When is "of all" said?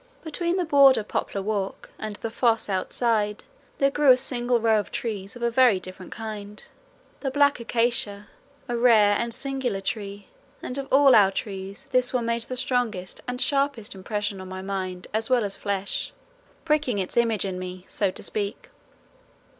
10.79-11.13